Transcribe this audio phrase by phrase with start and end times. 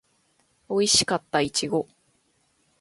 [0.67, 1.87] おいしかったいちご